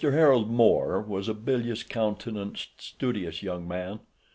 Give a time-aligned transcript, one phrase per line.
[0.03, 3.99] Harold Moore was a bilious countenanced, studious young man.